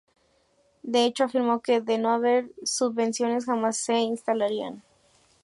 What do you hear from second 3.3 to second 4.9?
jamás se instalarían.